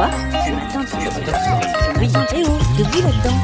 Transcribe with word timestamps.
Quoi 0.00 0.10
Ce 0.32 0.50
matin, 0.50 0.84
tu 0.86 0.96
Eh 2.34 2.42
oh, 2.46 2.78
de 2.78 2.84
bruit 2.84 3.02
là-dedans. 3.02 3.36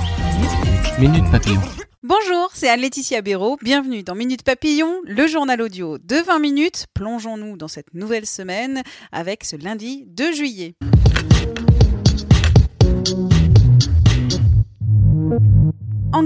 Minute 0.98 1.30
Papillon. 1.30 1.60
Bonjour, 2.02 2.48
c'est 2.54 2.70
Anne-Laetitia 2.70 3.20
Béraud. 3.20 3.58
Bienvenue 3.60 4.02
dans 4.02 4.14
Minute 4.14 4.42
Papillon, 4.42 5.02
le 5.04 5.26
journal 5.26 5.60
audio 5.60 5.98
de 5.98 6.16
20 6.16 6.38
minutes. 6.38 6.86
Plongeons-nous 6.94 7.58
dans 7.58 7.68
cette 7.68 7.92
nouvelle 7.92 8.24
semaine 8.24 8.82
avec 9.12 9.44
ce 9.44 9.56
lundi 9.56 10.04
2 10.06 10.32
juillet. 10.32 10.76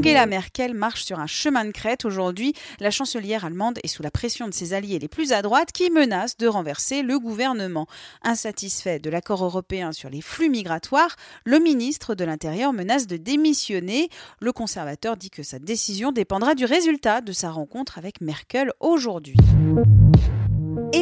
Angela 0.00 0.24
Merkel 0.24 0.72
marche 0.72 1.04
sur 1.04 1.20
un 1.20 1.26
chemin 1.26 1.66
de 1.66 1.72
crête 1.72 2.06
aujourd'hui. 2.06 2.54
La 2.78 2.90
chancelière 2.90 3.44
allemande 3.44 3.78
est 3.84 3.88
sous 3.88 4.02
la 4.02 4.10
pression 4.10 4.48
de 4.48 4.54
ses 4.54 4.72
alliés 4.72 4.98
les 4.98 5.08
plus 5.08 5.32
à 5.32 5.42
droite 5.42 5.72
qui 5.72 5.90
menacent 5.90 6.38
de 6.38 6.46
renverser 6.46 7.02
le 7.02 7.18
gouvernement. 7.18 7.86
Insatisfait 8.22 8.98
de 8.98 9.10
l'accord 9.10 9.44
européen 9.44 9.92
sur 9.92 10.08
les 10.08 10.22
flux 10.22 10.48
migratoires, 10.48 11.16
le 11.44 11.58
ministre 11.58 12.14
de 12.14 12.24
l'Intérieur 12.24 12.72
menace 12.72 13.08
de 13.08 13.18
démissionner. 13.18 14.08
Le 14.40 14.52
conservateur 14.52 15.18
dit 15.18 15.28
que 15.28 15.42
sa 15.42 15.58
décision 15.58 16.12
dépendra 16.12 16.54
du 16.54 16.64
résultat 16.64 17.20
de 17.20 17.32
sa 17.32 17.50
rencontre 17.50 17.98
avec 17.98 18.22
Merkel 18.22 18.72
aujourd'hui. 18.80 19.36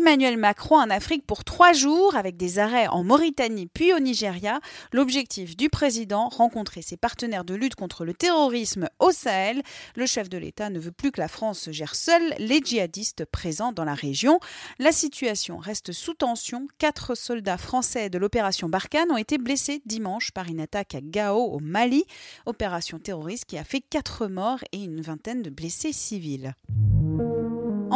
Emmanuel 0.09 0.39
Macron 0.39 0.77
en 0.77 0.89
Afrique 0.89 1.27
pour 1.27 1.45
trois 1.45 1.75
jours 1.75 2.17
avec 2.17 2.39
des 2.39 2.59
arrêts 2.59 2.89
en 2.89 3.05
Mauritanie 3.05 3.67
puis 3.67 3.92
au 3.92 3.98
Nigeria. 3.98 4.59
L'objectif 4.91 5.55
du 5.55 5.69
président, 5.69 6.31
rencontrer 6.31 6.81
ses 6.81 6.97
partenaires 6.97 7.45
de 7.45 7.55
lutte 7.55 7.75
contre 7.75 8.06
le 8.06 8.14
terrorisme 8.14 8.89
au 9.01 9.11
Sahel. 9.11 9.62
Le 9.97 10.06
chef 10.06 10.31
de 10.31 10.39
l'État 10.39 10.70
ne 10.70 10.79
veut 10.79 10.92
plus 10.92 11.12
que 11.12 11.20
la 11.20 11.29
France 11.29 11.69
gère 11.73 11.95
seule 11.95 12.34
les 12.39 12.61
djihadistes 12.64 13.27
présents 13.27 13.73
dans 13.73 13.84
la 13.84 13.92
région. 13.92 14.41
La 14.79 14.92
situation 14.92 15.59
reste 15.59 15.92
sous 15.92 16.14
tension. 16.14 16.69
Quatre 16.79 17.14
soldats 17.14 17.59
français 17.59 18.09
de 18.09 18.17
l'opération 18.17 18.70
Barkhane 18.70 19.12
ont 19.12 19.19
été 19.19 19.36
blessés 19.36 19.83
dimanche 19.84 20.31
par 20.31 20.48
une 20.48 20.61
attaque 20.61 20.95
à 20.95 21.03
Gao 21.03 21.36
au 21.39 21.61
Mali. 21.61 22.06
Opération 22.47 22.98
terroriste 22.98 23.45
qui 23.45 23.59
a 23.59 23.64
fait 23.64 23.83
quatre 23.83 24.27
morts 24.27 24.64
et 24.73 24.83
une 24.83 25.03
vingtaine 25.03 25.42
de 25.42 25.51
blessés 25.51 25.92
civils. 25.92 26.55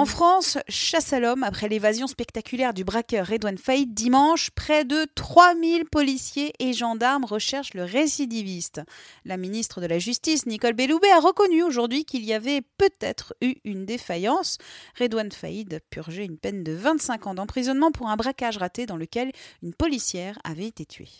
En 0.03 0.05
France, 0.05 0.58
chasse 0.67 1.12
à 1.12 1.20
l'homme 1.20 1.45
après 1.45 1.69
l'évasion 1.69 2.08
spectaculaire 2.08 2.75
du 2.75 2.83
braqueur 2.83 3.25
Redouane 3.25 3.56
Faïd 3.56 3.95
dimanche, 3.95 4.50
près 4.50 4.84
de 4.84 5.06
3000 5.14 5.84
policiers 5.84 6.53
et 6.58 6.72
gendarmes 6.72 7.25
recherchent 7.25 7.75
le 7.75 7.84
récidiviste. 7.84 8.80
La 9.25 9.36
ministre 9.36 9.80
de 9.80 9.86
la 9.86 10.00
Justice, 10.00 10.45
Nicole 10.47 10.73
Belloubet, 10.73 11.12
a 11.12 11.20
reconnu 11.20 11.62
aujourd'hui 11.62 12.05
qu'il 12.05 12.25
y 12.25 12.33
avait 12.33 12.62
peut-être 12.78 13.36
eu 13.42 13.55
une 13.62 13.86
défaillance. 13.86 14.58
Redouane 14.98 15.30
Faïd 15.30 15.78
purgeait 15.89 16.25
une 16.25 16.36
peine 16.36 16.64
de 16.64 16.73
25 16.73 17.28
ans 17.28 17.34
d'emprisonnement 17.34 17.92
pour 17.92 18.08
un 18.08 18.17
braquage 18.17 18.56
raté 18.56 18.86
dans 18.86 18.97
lequel 18.97 19.30
une 19.62 19.73
policière 19.73 20.36
avait 20.42 20.67
été 20.67 20.84
tuée 20.84 21.12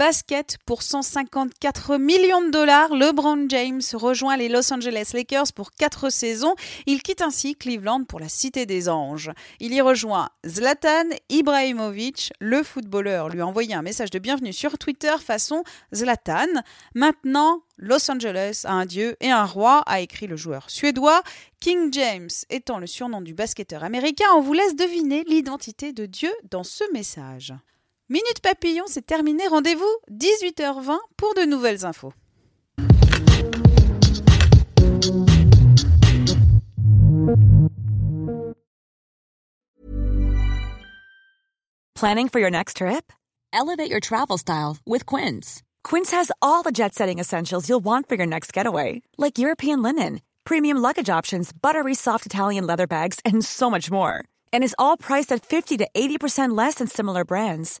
basket 0.00 0.56
pour 0.64 0.82
154 0.82 1.98
millions 1.98 2.40
de 2.40 2.48
dollars. 2.48 2.94
LeBron 2.94 3.50
James 3.50 3.82
rejoint 3.92 4.38
les 4.38 4.48
Los 4.48 4.72
Angeles 4.72 5.10
Lakers 5.12 5.52
pour 5.54 5.72
4 5.72 6.08
saisons. 6.08 6.54
Il 6.86 7.02
quitte 7.02 7.20
ainsi 7.20 7.54
Cleveland 7.54 8.04
pour 8.04 8.18
la 8.18 8.30
Cité 8.30 8.64
des 8.64 8.88
Anges. 8.88 9.30
Il 9.60 9.74
y 9.74 9.82
rejoint 9.82 10.30
Zlatan 10.46 11.10
Ibrahimovic. 11.28 12.32
Le 12.40 12.62
footballeur 12.62 13.28
lui 13.28 13.42
a 13.42 13.46
envoyé 13.46 13.74
un 13.74 13.82
message 13.82 14.08
de 14.08 14.18
bienvenue 14.18 14.54
sur 14.54 14.78
Twitter 14.78 15.12
façon 15.22 15.64
Zlatan. 15.94 16.48
Maintenant, 16.94 17.60
Los 17.76 18.10
Angeles 18.10 18.62
a 18.64 18.72
un 18.72 18.86
dieu 18.86 19.18
et 19.20 19.30
un 19.30 19.44
roi, 19.44 19.82
a 19.84 20.00
écrit 20.00 20.28
le 20.28 20.36
joueur 20.36 20.70
suédois. 20.70 21.22
King 21.60 21.92
James 21.92 22.30
étant 22.48 22.78
le 22.78 22.86
surnom 22.86 23.20
du 23.20 23.34
basketteur 23.34 23.84
américain, 23.84 24.24
on 24.34 24.40
vous 24.40 24.54
laisse 24.54 24.76
deviner 24.76 25.24
l'identité 25.24 25.92
de 25.92 26.06
Dieu 26.06 26.32
dans 26.50 26.64
ce 26.64 26.90
message. 26.94 27.52
Minute 28.12 28.40
Papillon, 28.42 28.82
c'est 28.88 29.06
terminé. 29.06 29.46
Rendez-vous 29.46 29.96
18h20 30.10 30.98
pour 31.16 31.32
de 31.34 31.46
nouvelles 31.46 31.84
infos. 31.86 32.12
Planning 41.94 42.28
for 42.28 42.40
your 42.40 42.50
next 42.50 42.78
trip? 42.78 43.12
Elevate 43.52 43.88
your 43.88 44.00
travel 44.00 44.36
style 44.36 44.78
with 44.84 45.06
Quince. 45.06 45.62
Quince 45.84 46.10
has 46.10 46.32
all 46.42 46.64
the 46.64 46.72
jet 46.72 46.96
setting 46.96 47.20
essentials 47.20 47.68
you'll 47.68 47.84
want 47.84 48.08
for 48.08 48.16
your 48.16 48.26
next 48.26 48.52
getaway, 48.52 49.02
like 49.18 49.38
European 49.38 49.82
linen, 49.82 50.20
premium 50.44 50.78
luggage 50.78 51.10
options, 51.10 51.52
buttery 51.52 51.94
soft 51.94 52.26
Italian 52.26 52.66
leather 52.66 52.88
bags, 52.88 53.20
and 53.24 53.44
so 53.44 53.70
much 53.70 53.88
more. 53.88 54.24
And 54.52 54.64
is 54.64 54.74
all 54.80 54.96
priced 54.96 55.30
at 55.30 55.46
50 55.46 55.76
to 55.76 55.88
80% 55.94 56.56
less 56.56 56.74
than 56.74 56.88
similar 56.88 57.24
brands. 57.24 57.80